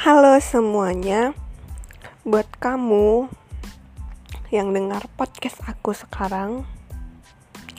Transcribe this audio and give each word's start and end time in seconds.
Halo 0.00 0.40
semuanya, 0.40 1.36
buat 2.24 2.48
kamu 2.56 3.28
yang 4.48 4.72
dengar 4.72 5.04
podcast 5.12 5.60
aku 5.68 5.92
sekarang, 5.92 6.64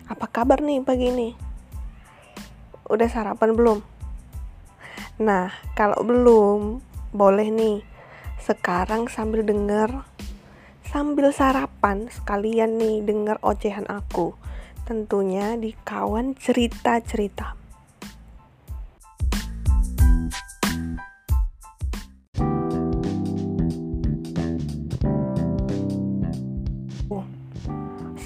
apa 0.06 0.30
kabar 0.30 0.62
nih 0.62 0.86
pagi 0.86 1.10
ini? 1.10 1.34
Udah 2.86 3.10
sarapan 3.10 3.58
belum? 3.58 3.80
Nah, 5.18 5.50
kalau 5.74 5.98
belum, 6.06 6.86
boleh 7.10 7.50
nih 7.50 7.82
sekarang 8.38 9.10
sambil 9.10 9.42
denger, 9.42 10.06
sambil 10.94 11.34
sarapan 11.34 12.06
sekalian 12.14 12.78
nih 12.78 13.02
denger 13.02 13.42
ocehan 13.42 13.90
aku. 13.90 14.38
Tentunya 14.86 15.58
di 15.58 15.74
kawan 15.74 16.38
cerita-cerita. 16.38 17.61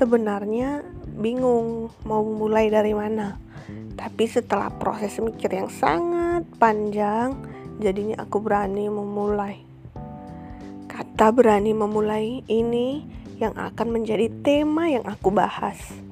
Sebenarnya 0.06 0.86
bingung 1.18 1.90
mau 2.06 2.22
mulai 2.22 2.70
dari 2.70 2.94
mana. 2.94 3.42
Tapi 3.98 4.30
setelah 4.30 4.70
proses 4.70 5.18
mikir 5.18 5.50
yang 5.50 5.66
sangat 5.66 6.46
panjang, 6.62 7.34
jadinya 7.82 8.22
aku 8.22 8.38
berani 8.38 8.86
memulai. 8.86 9.66
Kata 10.86 11.34
berani 11.34 11.74
memulai 11.74 12.46
ini 12.46 13.02
yang 13.42 13.58
akan 13.58 13.98
menjadi 13.98 14.30
tema 14.46 14.94
yang 14.94 15.10
aku 15.10 15.34
bahas. 15.34 16.05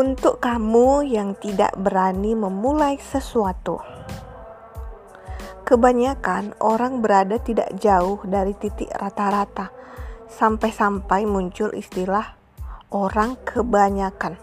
Untuk 0.00 0.40
kamu 0.40 1.12
yang 1.12 1.36
tidak 1.36 1.76
berani 1.76 2.32
memulai 2.32 2.96
sesuatu, 2.96 3.84
kebanyakan 5.68 6.56
orang 6.56 7.04
berada 7.04 7.36
tidak 7.36 7.68
jauh 7.76 8.16
dari 8.24 8.56
titik 8.56 8.88
rata-rata, 8.96 9.68
sampai-sampai 10.24 11.28
muncul 11.28 11.76
istilah 11.76 12.32
"orang 12.88 13.36
kebanyakan". 13.44 14.40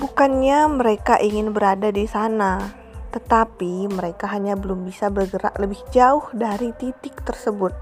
Bukannya 0.00 0.64
mereka 0.72 1.20
ingin 1.20 1.52
berada 1.52 1.92
di 1.92 2.08
sana, 2.08 2.72
tetapi 3.12 3.84
mereka 3.92 4.32
hanya 4.32 4.56
belum 4.56 4.88
bisa 4.88 5.12
bergerak 5.12 5.60
lebih 5.60 5.84
jauh 5.92 6.24
dari 6.32 6.72
titik 6.72 7.20
tersebut. 7.20 7.76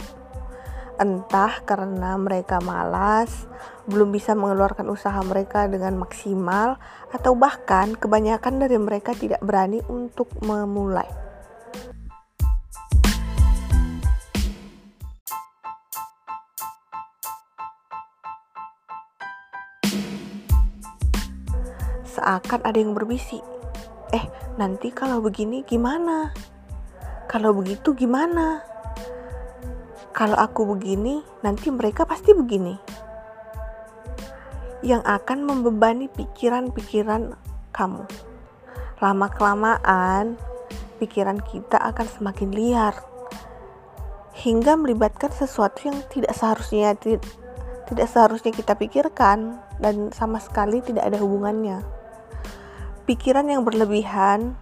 Entah 0.99 1.63
karena 1.63 2.19
mereka 2.19 2.59
malas, 2.59 3.47
belum 3.85 4.13
bisa 4.13 4.33
mengeluarkan 4.33 4.89
usaha 4.89 5.17
mereka 5.25 5.69
dengan 5.69 5.97
maksimal, 6.01 6.77
atau 7.13 7.33
bahkan 7.37 7.97
kebanyakan 7.97 8.61
dari 8.61 8.77
mereka 8.81 9.13
tidak 9.17 9.41
berani 9.41 9.81
untuk 9.89 10.29
memulai. 10.41 11.09
Seakan 22.15 22.63
ada 22.63 22.79
yang 22.79 22.95
berbisik, 22.95 23.43
"Eh, 24.15 24.25
nanti 24.57 24.95
kalau 24.95 25.19
begini 25.19 25.67
gimana? 25.67 26.31
Kalau 27.27 27.51
begitu 27.53 27.93
gimana?" 27.93 28.75
kalau 30.15 30.39
aku 30.39 30.79
begini, 30.79 31.27
nanti 31.43 31.75
mereka 31.75 32.07
pasti 32.07 32.31
begini. 32.31 32.79
Yang 34.85 35.03
akan 35.09 35.49
membebani 35.49 36.13
pikiran-pikiran 36.13 37.33
kamu. 37.73 38.05
Lama-kelamaan, 39.01 40.37
pikiran 41.01 41.41
kita 41.41 41.81
akan 41.81 42.07
semakin 42.07 42.53
liar 42.53 42.95
hingga 44.35 44.75
melibatkan 44.75 45.31
sesuatu 45.31 45.87
yang 45.87 46.03
tidak 46.11 46.35
seharusnya 46.35 46.93
tidak 47.87 48.09
seharusnya 48.11 48.51
kita 48.51 48.75
pikirkan 48.75 49.63
dan 49.79 50.11
sama 50.11 50.43
sekali 50.43 50.83
tidak 50.83 51.07
ada 51.07 51.19
hubungannya. 51.23 51.87
Pikiran 53.07 53.47
yang 53.47 53.63
berlebihan 53.63 54.59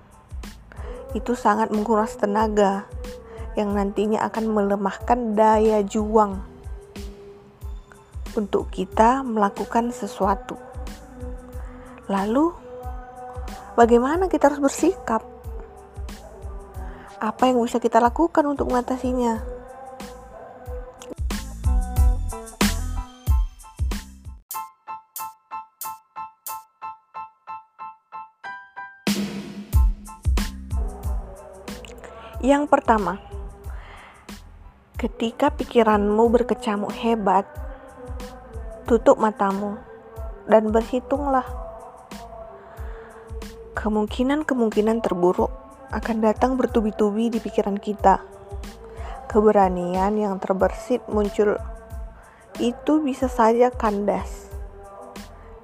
itu 1.17 1.33
sangat 1.33 1.73
menguras 1.73 2.19
tenaga 2.19 2.85
yang 3.57 3.73
nantinya 3.73 4.25
akan 4.29 4.51
melemahkan 4.51 5.37
daya 5.37 5.81
juang 5.85 6.52
untuk 8.37 8.73
kita 8.73 9.21
melakukan 9.25 9.93
sesuatu. 9.93 10.57
Lalu, 12.09 12.53
bagaimana 13.79 14.29
kita 14.29 14.53
harus 14.53 14.61
bersikap? 14.61 15.23
Apa 17.23 17.49
yang 17.49 17.63
bisa 17.63 17.79
kita 17.79 18.03
lakukan 18.03 18.43
untuk 18.49 18.69
mengatasinya? 18.73 19.41
Yang 32.43 32.67
pertama, 32.67 33.23
Ketika 35.03 35.51
pikiranmu 35.51 36.31
berkecamuk 36.31 36.95
hebat, 36.95 37.43
tutup 38.87 39.19
matamu 39.19 39.79
dan 40.47 40.71
berhitunglah. 40.75 41.47
Kemungkinan-kemungkinan 43.73 45.01
terburuk 45.01 45.51
akan 45.93 46.17
datang 46.25 46.57
bertubi-tubi 46.57 47.33
di 47.33 47.39
pikiran 47.41 47.77
kita. 47.77 48.21
Keberanian 49.29 50.17
yang 50.21 50.37
terbersit 50.37 51.01
muncul 51.09 51.57
itu 52.61 53.01
bisa 53.01 53.33
saja 53.33 53.73
kandas 53.73 54.53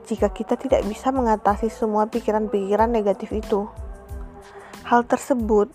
jika 0.09 0.33
kita 0.33 0.57
tidak 0.57 0.89
bisa 0.89 1.13
mengatasi 1.13 1.69
semua 1.69 2.09
pikiran-pikiran 2.09 2.89
negatif 2.89 3.29
itu. 3.37 3.69
Hal 4.89 5.05
tersebut 5.05 5.69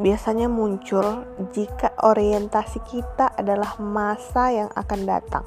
biasanya 0.00 0.48
muncul 0.48 1.28
jika 1.52 1.92
orientasi 2.00 2.80
kita 2.88 3.36
adalah 3.36 3.76
masa 3.76 4.48
yang 4.48 4.70
akan 4.72 5.00
datang, 5.04 5.44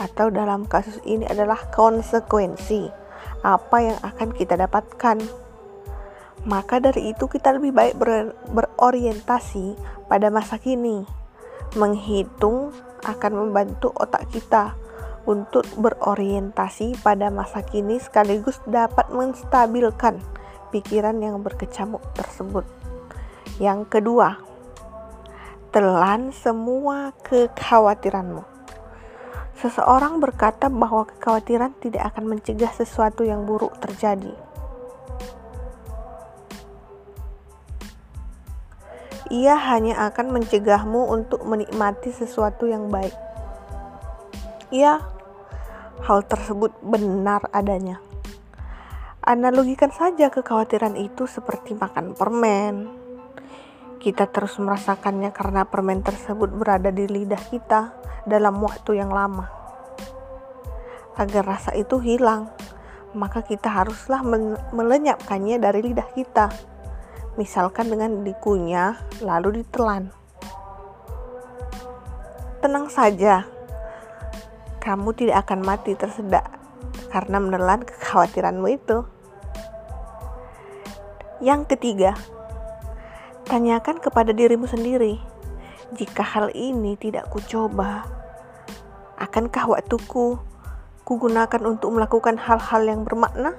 atau 0.00 0.32
dalam 0.32 0.64
kasus 0.64 0.96
ini 1.04 1.28
adalah 1.28 1.68
konsekuensi 1.68 2.88
apa 3.44 3.76
yang 3.84 3.98
akan 4.00 4.32
kita 4.32 4.56
dapatkan. 4.56 5.20
Maka 6.48 6.80
dari 6.80 7.12
itu, 7.12 7.28
kita 7.28 7.52
lebih 7.52 7.76
baik 7.76 7.94
ber 8.00 8.32
berorientasi 8.48 9.76
pada 10.08 10.32
masa 10.32 10.56
kini. 10.56 11.04
Menghitung 11.76 12.72
akan 13.04 13.32
membantu 13.36 13.92
otak 13.92 14.24
kita 14.32 14.72
untuk 15.28 15.68
berorientasi 15.76 16.96
pada 17.04 17.28
masa 17.28 17.60
kini, 17.60 18.00
sekaligus 18.00 18.56
dapat 18.64 19.12
menstabilkan 19.12 20.16
pikiran 20.72 21.20
yang 21.20 21.44
berkecamuk 21.44 22.00
tersebut. 22.16 22.64
Yang 23.60 24.00
kedua, 24.00 24.40
telan 25.68 26.32
semua 26.32 27.12
kekhawatiranmu. 27.20 28.49
Seseorang 29.60 30.24
berkata 30.24 30.72
bahwa 30.72 31.04
kekhawatiran 31.04 31.76
tidak 31.84 32.16
akan 32.16 32.32
mencegah 32.32 32.72
sesuatu 32.72 33.28
yang 33.28 33.44
buruk 33.44 33.76
terjadi. 33.76 34.32
Ia 39.30 39.54
hanya 39.70 40.10
akan 40.10 40.32
mencegahmu 40.32 41.12
untuk 41.12 41.44
menikmati 41.44 42.10
sesuatu 42.10 42.66
yang 42.66 42.88
baik. 42.88 43.14
Ya, 44.72 45.04
hal 46.02 46.24
tersebut 46.24 46.74
benar 46.80 47.44
adanya. 47.54 48.00
Analogikan 49.20 49.92
saja 49.92 50.32
kekhawatiran 50.32 50.96
itu 50.96 51.28
seperti 51.28 51.76
makan 51.76 52.16
permen, 52.16 52.99
kita 54.00 54.32
terus 54.32 54.56
merasakannya 54.56 55.28
karena 55.36 55.68
permen 55.68 56.00
tersebut 56.00 56.48
berada 56.56 56.88
di 56.88 57.04
lidah 57.04 57.44
kita 57.52 57.92
dalam 58.24 58.56
waktu 58.64 58.96
yang 58.96 59.12
lama. 59.12 59.52
Agar 61.20 61.44
rasa 61.44 61.76
itu 61.76 62.00
hilang, 62.00 62.48
maka 63.12 63.44
kita 63.44 63.68
haruslah 63.68 64.24
melenyapkannya 64.72 65.60
dari 65.60 65.84
lidah 65.84 66.08
kita. 66.16 66.48
Misalkan 67.36 67.92
dengan 67.92 68.24
dikunyah 68.24 69.20
lalu 69.20 69.60
ditelan. 69.60 70.08
Tenang 72.64 72.88
saja, 72.88 73.44
kamu 74.80 75.12
tidak 75.12 75.44
akan 75.44 75.60
mati 75.60 75.92
tersedak 75.92 76.48
karena 77.12 77.36
menelan 77.36 77.84
kekhawatiranmu 77.84 78.68
itu. 78.72 79.04
Yang 81.40 81.76
ketiga, 81.76 82.16
Tanyakan 83.50 83.98
kepada 83.98 84.30
dirimu 84.30 84.70
sendiri, 84.70 85.18
jika 85.98 86.22
hal 86.22 86.54
ini 86.54 86.94
tidak 86.94 87.26
kucoba, 87.34 88.06
Akankah 89.18 89.66
waktuku 89.74 90.38
kugunakan 91.02 91.58
untuk 91.66 91.90
melakukan 91.90 92.38
hal-hal 92.38 92.86
yang 92.86 93.02
bermakna? 93.02 93.58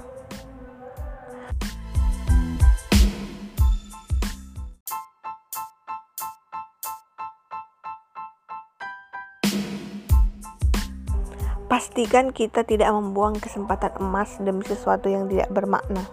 Pastikan 11.67 12.31
kita 12.31 12.63
tidak 12.63 12.95
membuang 12.95 13.35
kesempatan 13.43 13.99
emas 13.99 14.39
demi 14.39 14.63
sesuatu 14.63 15.11
yang 15.11 15.27
tidak 15.27 15.51
bermakna. 15.51 16.07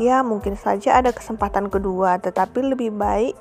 Ya, 0.00 0.24
mungkin 0.24 0.56
saja 0.56 0.96
ada 0.96 1.12
kesempatan 1.12 1.68
kedua, 1.68 2.16
tetapi 2.16 2.72
lebih 2.72 2.88
baik 2.96 3.36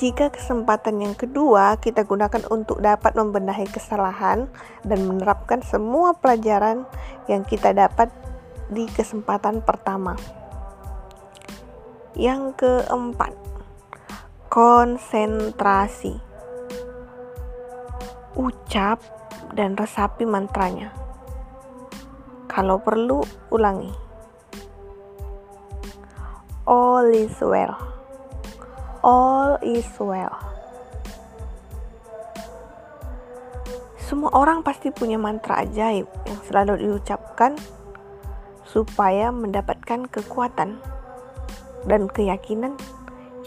jika 0.00 0.32
kesempatan 0.32 1.04
yang 1.04 1.12
kedua 1.12 1.76
kita 1.76 2.08
gunakan 2.08 2.48
untuk 2.48 2.80
dapat 2.80 3.12
membenahi 3.12 3.68
kesalahan 3.68 4.48
dan 4.88 5.04
menerapkan 5.04 5.60
semua 5.60 6.16
pelajaran 6.16 6.88
yang 7.28 7.44
kita 7.44 7.76
dapat 7.76 8.08
di 8.72 8.88
kesempatan 8.88 9.60
pertama. 9.60 10.16
Yang 12.16 12.56
keempat, 12.56 13.36
konsentrasi. 14.48 16.16
Ucap 18.32 19.04
dan 19.52 19.76
resapi 19.76 20.24
mantranya. 20.24 20.88
Kalau 22.48 22.80
perlu, 22.80 23.20
ulangi. 23.52 24.07
All 26.68 27.08
is 27.16 27.32
well. 27.40 27.80
All 29.00 29.56
is 29.64 29.88
well. 29.96 30.36
Semua 33.96 34.36
orang 34.36 34.60
pasti 34.60 34.92
punya 34.92 35.16
mantra 35.16 35.64
ajaib 35.64 36.04
yang 36.28 36.40
selalu 36.44 36.84
diucapkan 36.84 37.56
supaya 38.68 39.32
mendapatkan 39.32 40.12
kekuatan 40.12 40.76
dan 41.88 42.02
keyakinan 42.12 42.76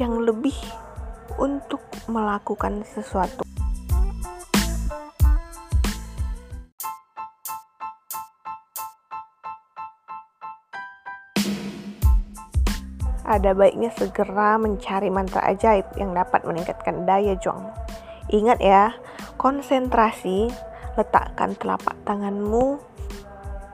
yang 0.02 0.18
lebih 0.26 0.58
untuk 1.38 1.86
melakukan 2.10 2.82
sesuatu. 2.90 3.51
Ada 13.32 13.56
baiknya 13.56 13.94
segera 13.96 14.60
mencari 14.60 15.08
mantra 15.08 15.40
ajaib 15.48 15.88
yang 15.96 16.12
dapat 16.12 16.44
meningkatkan 16.44 17.08
daya 17.08 17.40
juang. 17.40 17.72
Ingat 18.28 18.60
ya, 18.60 18.96
konsentrasi, 19.40 20.52
letakkan 21.00 21.56
telapak 21.56 21.96
tanganmu 22.04 22.80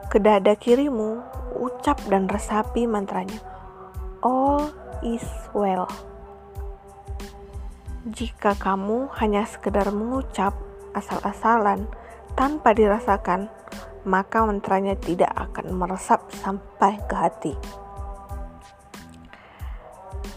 ke 0.08 0.22
dada 0.22 0.54
kirimu, 0.54 1.20
ucap 1.58 1.98
dan 2.06 2.30
resapi 2.30 2.86
mantranya. 2.86 3.38
All 4.22 4.70
is 5.02 5.26
well. 5.52 5.90
Jika 8.08 8.56
kamu 8.56 9.12
hanya 9.20 9.44
sekedar 9.44 9.92
mengucap 9.92 10.56
asal-asalan 10.96 11.84
tanpa 12.32 12.72
dirasakan, 12.72 13.52
maka 14.08 14.46
mantranya 14.48 14.96
tidak 14.96 15.28
akan 15.36 15.76
meresap 15.76 16.24
sampai 16.32 16.96
ke 17.04 17.14
hati. 17.14 17.54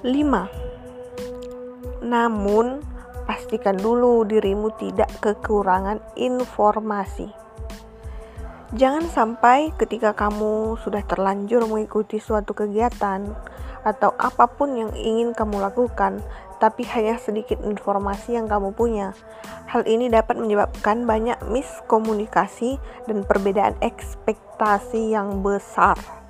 5. 0.01 2.01
Namun, 2.01 2.81
pastikan 3.29 3.77
dulu 3.77 4.25
dirimu 4.25 4.73
tidak 4.81 5.13
kekurangan 5.21 6.01
informasi. 6.17 7.29
Jangan 8.73 9.05
sampai 9.05 9.69
ketika 9.77 10.17
kamu 10.17 10.81
sudah 10.81 11.05
terlanjur 11.05 11.69
mengikuti 11.69 12.17
suatu 12.17 12.57
kegiatan 12.57 13.29
atau 13.85 14.17
apa 14.17 14.49
pun 14.49 14.73
yang 14.73 14.89
ingin 14.97 15.37
kamu 15.37 15.61
lakukan, 15.61 16.25
tapi 16.57 16.81
hanya 16.89 17.21
sedikit 17.21 17.61
informasi 17.61 18.41
yang 18.41 18.49
kamu 18.49 18.73
punya. 18.73 19.13
Hal 19.69 19.85
ini 19.85 20.09
dapat 20.09 20.41
menyebabkan 20.41 21.05
banyak 21.05 21.37
miskomunikasi 21.45 22.81
dan 23.05 23.21
perbedaan 23.21 23.77
ekspektasi 23.85 25.13
yang 25.13 25.45
besar. 25.45 26.20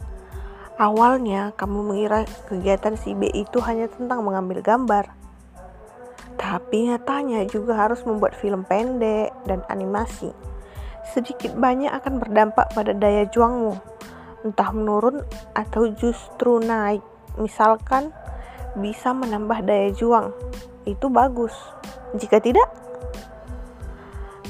Awalnya 0.82 1.54
kamu 1.62 1.94
mengira 1.94 2.26
kegiatan 2.50 2.98
si 2.98 3.14
B 3.14 3.30
itu 3.30 3.62
hanya 3.62 3.86
tentang 3.86 4.26
mengambil 4.26 4.66
gambar. 4.66 5.14
Tapi 6.42 6.90
nyatanya 6.90 7.46
juga 7.46 7.78
harus 7.86 8.02
membuat 8.02 8.34
film 8.34 8.66
pendek 8.66 9.30
dan 9.46 9.62
animasi. 9.70 10.34
Sedikit 11.14 11.54
banyak 11.54 11.94
akan 11.94 12.18
berdampak 12.18 12.74
pada 12.74 12.98
daya 12.98 13.30
juangmu, 13.30 13.78
entah 14.42 14.74
menurun 14.74 15.22
atau 15.54 15.86
justru 15.94 16.58
naik. 16.58 17.06
Misalkan 17.38 18.10
bisa 18.74 19.14
menambah 19.14 19.62
daya 19.62 19.94
juang, 19.94 20.34
itu 20.90 21.14
bagus. 21.14 21.54
Jika 22.18 22.42
tidak, 22.42 22.66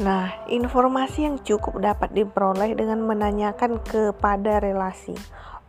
Nah, 0.02 0.34
informasi 0.50 1.30
yang 1.30 1.38
cukup 1.44 1.78
dapat 1.78 2.10
diperoleh 2.16 2.74
dengan 2.74 3.06
menanyakan 3.06 3.84
kepada 3.86 4.58
relasi 4.58 5.14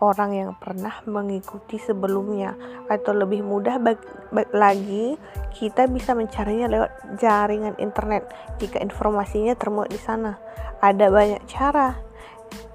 orang 0.03 0.35
yang 0.35 0.51
pernah 0.59 0.99
mengikuti 1.07 1.79
sebelumnya 1.79 2.59
atau 2.91 3.15
lebih 3.15 3.47
mudah 3.47 3.79
bag, 3.79 4.03
bag 4.35 4.51
lagi 4.51 5.15
kita 5.55 5.87
bisa 5.87 6.19
mencarinya 6.19 6.67
lewat 6.67 6.91
jaringan 7.23 7.79
internet 7.79 8.27
jika 8.59 8.83
informasinya 8.83 9.55
termuat 9.55 9.95
di 9.95 10.03
sana. 10.03 10.43
Ada 10.83 11.07
banyak 11.07 11.43
cara. 11.47 11.95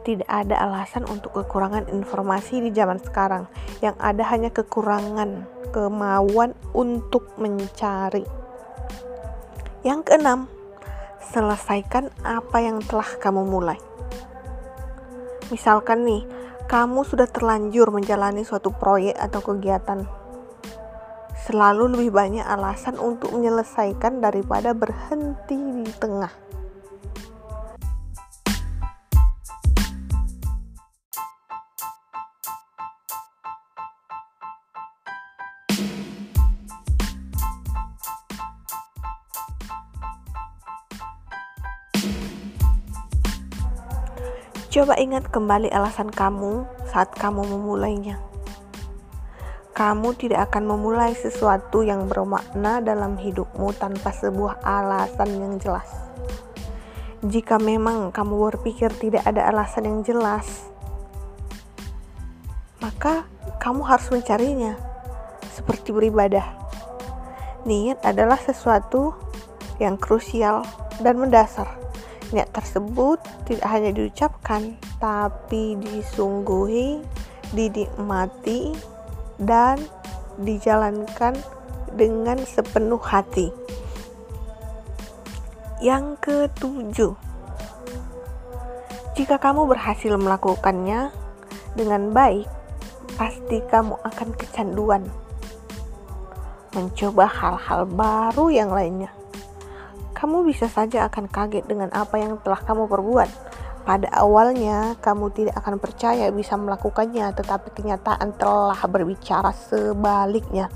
Tidak 0.07 0.23
ada 0.23 0.55
alasan 0.63 1.03
untuk 1.11 1.35
kekurangan 1.35 1.91
informasi 1.91 2.63
di 2.63 2.71
zaman 2.71 2.95
sekarang. 3.03 3.51
Yang 3.83 3.99
ada 3.99 4.23
hanya 4.31 4.49
kekurangan 4.55 5.43
kemauan 5.75 6.55
untuk 6.71 7.35
mencari. 7.35 8.23
Yang 9.83 9.99
keenam, 10.07 10.39
selesaikan 11.19 12.07
apa 12.23 12.57
yang 12.63 12.79
telah 12.87 13.19
kamu 13.19 13.43
mulai. 13.43 13.75
Misalkan 15.51 16.07
nih, 16.07 16.23
kamu 16.67 17.07
sudah 17.07 17.31
terlanjur 17.31 17.95
menjalani 17.95 18.43
suatu 18.43 18.75
proyek 18.75 19.15
atau 19.15 19.39
kegiatan. 19.39 20.03
Selalu 21.47 21.95
lebih 21.95 22.11
banyak 22.11 22.43
alasan 22.43 22.99
untuk 22.99 23.31
menyelesaikan 23.39 24.19
daripada 24.19 24.75
berhenti 24.75 25.55
di 25.55 25.87
tengah. 25.95 26.56
Coba 44.77 44.93
ingat 44.93 45.33
kembali 45.33 45.73
alasan 45.73 46.13
kamu 46.13 46.61
saat 46.85 47.09
kamu 47.17 47.49
memulainya. 47.49 48.21
Kamu 49.73 50.13
tidak 50.13 50.53
akan 50.53 50.69
memulai 50.69 51.17
sesuatu 51.17 51.81
yang 51.81 52.05
bermakna 52.05 52.77
dalam 52.85 53.17
hidupmu 53.17 53.73
tanpa 53.73 54.13
sebuah 54.13 54.61
alasan 54.61 55.33
yang 55.33 55.57
jelas. 55.57 55.89
Jika 57.25 57.57
memang 57.57 58.13
kamu 58.13 58.37
berpikir 58.53 58.93
tidak 59.01 59.25
ada 59.25 59.49
alasan 59.49 59.89
yang 59.89 59.99
jelas, 60.05 60.69
maka 62.77 63.25
kamu 63.57 63.81
harus 63.81 64.13
mencarinya, 64.13 64.77
seperti 65.57 65.89
beribadah. 65.89 66.53
Niat 67.65 68.05
adalah 68.05 68.37
sesuatu 68.37 69.17
yang 69.81 69.97
krusial 69.97 70.61
dan 71.01 71.17
mendasar 71.17 71.86
Niat 72.35 72.51
tersebut 72.51 73.23
tidak 73.47 73.67
hanya 73.71 73.95
diucapkan, 73.95 74.75
tapi 74.99 75.79
disungguhi, 75.79 76.99
dinikmati, 77.55 78.75
dan 79.39 79.79
dijalankan 80.35 81.39
dengan 81.95 82.43
sepenuh 82.43 82.99
hati. 82.99 83.47
Yang 85.79 86.19
ketujuh, 86.19 87.13
jika 89.15 89.39
kamu 89.39 89.69
berhasil 89.69 90.11
melakukannya 90.19 91.13
dengan 91.79 92.11
baik, 92.11 92.49
pasti 93.15 93.63
kamu 93.71 93.97
akan 94.03 94.29
kecanduan 94.35 95.07
mencoba 96.77 97.25
hal-hal 97.25 97.89
baru 97.89 98.53
yang 98.53 98.69
lainnya 98.69 99.16
kamu 100.17 100.49
bisa 100.49 100.65
saja 100.65 101.05
akan 101.05 101.29
kaget 101.29 101.69
dengan 101.69 101.93
apa 101.93 102.17
yang 102.17 102.41
telah 102.41 102.57
kamu 102.65 102.89
perbuat. 102.89 103.29
Pada 103.85 104.09
awalnya, 104.17 104.97
kamu 104.97 105.29
tidak 105.31 105.61
akan 105.61 105.77
percaya 105.77 106.33
bisa 106.33 106.57
melakukannya, 106.57 107.29
tetapi 107.37 107.71
kenyataan 107.71 108.33
telah 108.35 108.81
berbicara 108.89 109.53
sebaliknya. 109.53 110.73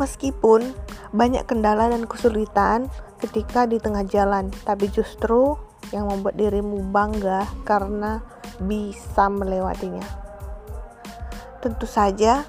Meskipun 0.00 0.72
banyak 1.12 1.44
kendala 1.44 1.92
dan 1.92 2.08
kesulitan 2.08 2.88
ketika 3.20 3.68
di 3.68 3.76
tengah 3.76 4.08
jalan, 4.08 4.48
tapi 4.64 4.88
justru 4.88 5.54
yang 5.92 6.08
membuat 6.08 6.40
dirimu 6.40 6.80
bangga 6.88 7.44
karena 7.68 8.24
bisa 8.56 9.28
melewatinya. 9.28 10.08
Tentu 11.60 11.84
saja, 11.84 12.48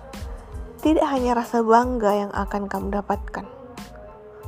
tidak 0.80 1.06
hanya 1.12 1.36
rasa 1.36 1.60
bangga 1.60 2.12
yang 2.16 2.32
akan 2.32 2.72
kamu 2.72 3.04
dapatkan. 3.04 3.46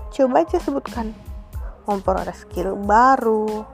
Coba 0.10 0.48
aja 0.48 0.58
sebutkan 0.58 1.33
memperoleh 1.86 2.36
skill 2.36 2.76
baru, 2.80 3.66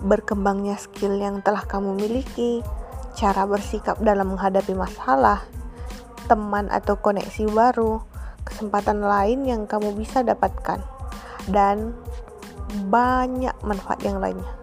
berkembangnya 0.00 0.80
skill 0.80 1.20
yang 1.20 1.44
telah 1.44 1.64
kamu 1.68 1.96
miliki, 1.96 2.64
cara 3.14 3.44
bersikap 3.44 4.00
dalam 4.00 4.32
menghadapi 4.32 4.72
masalah, 4.72 5.44
teman 6.30 6.72
atau 6.72 6.96
koneksi 6.96 7.50
baru, 7.52 8.00
kesempatan 8.46 9.04
lain 9.04 9.44
yang 9.44 9.62
kamu 9.68 9.92
bisa 9.92 10.24
dapatkan, 10.24 10.80
dan 11.52 11.92
banyak 12.88 13.54
manfaat 13.66 14.00
yang 14.06 14.22
lainnya. 14.22 14.60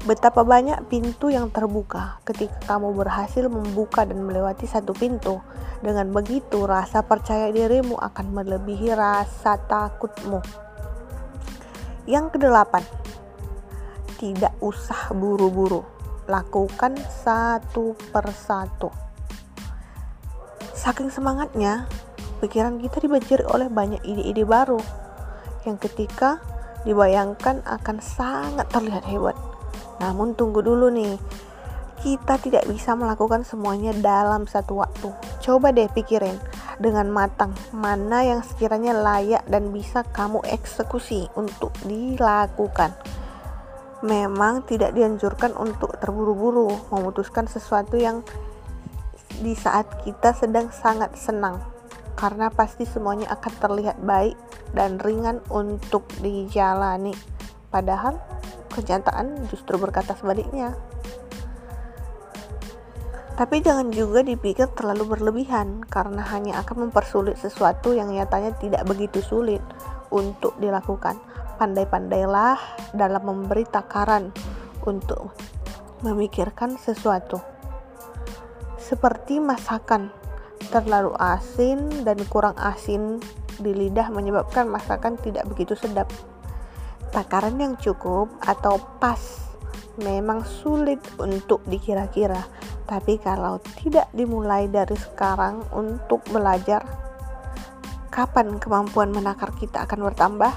Betapa 0.00 0.48
banyak 0.48 0.88
pintu 0.88 1.28
yang 1.28 1.52
terbuka 1.52 2.24
ketika 2.24 2.72
kamu 2.76 2.96
berhasil 2.96 3.52
membuka 3.52 4.08
dan 4.08 4.24
melewati 4.24 4.64
satu 4.64 4.96
pintu. 4.96 5.44
Dengan 5.84 6.08
begitu, 6.08 6.64
rasa 6.64 7.04
percaya 7.04 7.52
dirimu 7.52 8.00
akan 8.00 8.32
melebihi 8.32 8.96
rasa 8.96 9.60
takutmu. 9.60 10.69
Yang 12.10 12.34
kedelapan, 12.34 12.82
tidak 14.18 14.50
usah 14.58 15.14
buru-buru. 15.14 15.86
Lakukan 16.26 16.98
satu 17.06 17.94
persatu. 18.10 18.90
Saking 20.74 21.14
semangatnya, 21.14 21.86
pikiran 22.42 22.82
kita 22.82 22.98
dibanjiri 22.98 23.46
oleh 23.46 23.70
banyak 23.70 24.02
ide-ide 24.02 24.42
baru 24.42 24.82
yang 25.62 25.78
ketika 25.78 26.42
dibayangkan 26.82 27.62
akan 27.62 28.02
sangat 28.02 28.66
terlihat 28.74 29.06
hebat. 29.06 29.38
Namun 30.02 30.34
tunggu 30.34 30.66
dulu 30.66 30.90
nih, 30.90 31.14
kita 32.00 32.40
tidak 32.40 32.64
bisa 32.64 32.96
melakukan 32.96 33.44
semuanya 33.44 33.92
dalam 33.92 34.48
satu 34.48 34.80
waktu. 34.80 35.12
Coba 35.44 35.72
deh 35.72 35.88
pikirin, 35.92 36.36
dengan 36.80 37.12
matang 37.12 37.52
mana 37.76 38.24
yang 38.24 38.40
sekiranya 38.40 38.96
layak 38.96 39.44
dan 39.44 39.68
bisa 39.68 40.00
kamu 40.16 40.40
eksekusi 40.48 41.28
untuk 41.36 41.76
dilakukan. 41.84 42.96
Memang 44.00 44.64
tidak 44.64 44.96
dianjurkan 44.96 45.52
untuk 45.60 45.92
terburu-buru 46.00 46.88
memutuskan 46.88 47.44
sesuatu 47.44 48.00
yang 48.00 48.24
di 49.44 49.52
saat 49.52 50.00
kita 50.00 50.32
sedang 50.32 50.72
sangat 50.72 51.12
senang 51.20 51.60
karena 52.16 52.48
pasti 52.48 52.88
semuanya 52.88 53.28
akan 53.32 53.52
terlihat 53.60 54.00
baik 54.00 54.36
dan 54.72 54.96
ringan 55.00 55.44
untuk 55.52 56.08
dijalani. 56.24 57.12
Padahal 57.68 58.16
kenyataan 58.72 59.48
justru 59.52 59.76
berkata 59.76 60.16
sebaliknya. 60.16 60.72
Tapi 63.40 63.64
jangan 63.64 63.88
juga 63.88 64.20
dipikir 64.20 64.68
terlalu 64.76 65.16
berlebihan 65.16 65.80
karena 65.88 66.20
hanya 66.28 66.60
akan 66.60 66.92
mempersulit 66.92 67.40
sesuatu 67.40 67.96
yang 67.96 68.12
nyatanya 68.12 68.52
tidak 68.60 68.84
begitu 68.84 69.24
sulit 69.24 69.64
untuk 70.12 70.60
dilakukan. 70.60 71.16
Pandai-pandailah 71.56 72.60
dalam 72.92 73.22
memberi 73.24 73.64
takaran 73.64 74.28
untuk 74.84 75.32
memikirkan 76.04 76.76
sesuatu. 76.76 77.40
Seperti 78.76 79.40
masakan, 79.40 80.12
terlalu 80.68 81.16
asin 81.16 82.04
dan 82.04 82.20
kurang 82.28 82.60
asin 82.60 83.24
di 83.56 83.72
lidah 83.72 84.12
menyebabkan 84.12 84.68
masakan 84.68 85.16
tidak 85.16 85.48
begitu 85.48 85.72
sedap. 85.72 86.12
Takaran 87.08 87.56
yang 87.56 87.80
cukup 87.80 88.28
atau 88.44 88.76
pas 89.00 89.16
memang 89.96 90.44
sulit 90.44 91.00
untuk 91.16 91.64
dikira-kira 91.64 92.59
tapi 92.90 93.22
kalau 93.22 93.62
tidak 93.78 94.10
dimulai 94.10 94.66
dari 94.66 94.98
sekarang 94.98 95.62
untuk 95.70 96.26
belajar, 96.26 96.82
kapan 98.10 98.58
kemampuan 98.58 99.14
menakar 99.14 99.54
kita 99.54 99.86
akan 99.86 100.10
bertambah? 100.10 100.50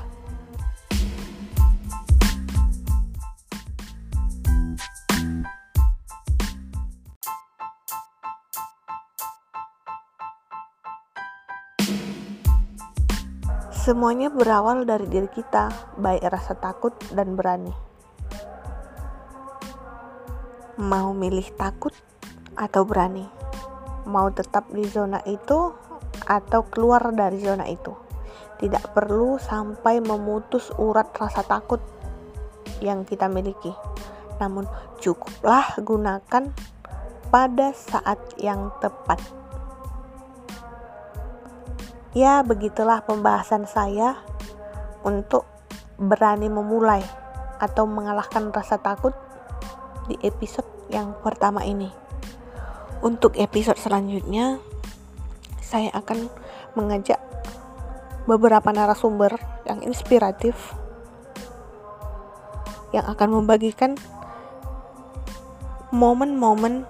Semuanya 13.70 14.34
berawal 14.34 14.90
dari 14.90 15.06
diri 15.06 15.30
kita, 15.30 15.70
baik 16.02 16.26
rasa 16.34 16.58
takut 16.58 16.98
dan 17.14 17.38
berani. 17.38 17.76
Mau 20.82 21.14
milih 21.14 21.54
takut 21.54 21.94
atau 22.58 22.86
berani? 22.86 23.26
Mau 24.10 24.28
tetap 24.30 24.68
di 24.70 24.84
zona 24.86 25.24
itu 25.24 25.72
atau 26.28 26.62
keluar 26.68 27.14
dari 27.16 27.40
zona 27.40 27.66
itu? 27.68 27.96
Tidak 28.60 28.96
perlu 28.96 29.40
sampai 29.42 30.00
memutus 30.00 30.72
urat 30.80 31.12
rasa 31.16 31.44
takut 31.44 31.80
yang 32.80 33.04
kita 33.08 33.28
miliki. 33.32 33.72
Namun 34.40 34.68
cukuplah 35.00 35.80
gunakan 35.80 36.52
pada 37.32 37.68
saat 37.74 38.20
yang 38.38 38.70
tepat. 38.78 39.20
Ya 42.14 42.46
begitulah 42.46 43.02
pembahasan 43.02 43.66
saya 43.66 44.22
untuk 45.02 45.50
berani 45.98 46.46
memulai 46.46 47.02
atau 47.58 47.90
mengalahkan 47.90 48.54
rasa 48.54 48.78
takut 48.78 49.18
di 50.06 50.20
episode 50.22 50.68
yang 50.92 51.16
pertama 51.24 51.64
ini 51.66 52.03
untuk 53.04 53.36
episode 53.36 53.76
selanjutnya 53.76 54.64
saya 55.60 55.92
akan 55.92 56.32
mengajak 56.80 57.20
beberapa 58.24 58.72
narasumber 58.72 59.36
yang 59.68 59.84
inspiratif 59.84 60.56
yang 62.96 63.04
akan 63.04 63.44
membagikan 63.44 64.00
momen-momen 65.92 66.88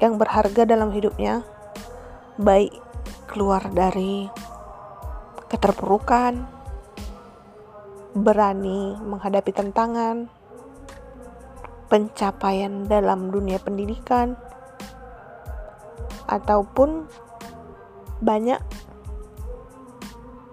yang 0.00 0.16
berharga 0.16 0.64
dalam 0.64 0.88
hidupnya 0.96 1.44
baik 2.40 2.72
keluar 3.28 3.60
dari 3.68 4.32
keterpurukan 5.52 6.48
berani 8.16 8.96
menghadapi 8.96 9.52
tantangan 9.52 10.32
pencapaian 11.92 12.88
dalam 12.88 13.28
dunia 13.28 13.60
pendidikan 13.60 14.34
ataupun 16.30 17.10
banyak 18.22 18.62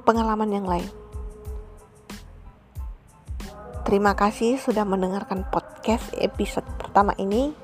pengalaman 0.07 0.49
yang 0.49 0.65
lain. 0.65 0.89
Terima 3.87 4.11
kasih 4.19 4.59
sudah 4.59 4.83
mendengarkan 4.83 5.47
podcast 5.47 6.11
episode 6.19 6.67
pertama 6.75 7.15
ini. 7.15 7.55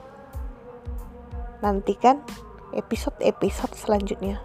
Nantikan 1.59 2.23
episode-episode 2.71 3.75
selanjutnya. 3.75 4.39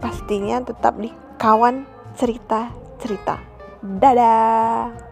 Pastinya 0.00 0.60
tetap 0.60 0.96
di 1.00 1.08
kawan 1.40 1.88
cerita 2.20 2.87
cerita. 2.98 3.38
Dadah. 3.80 5.07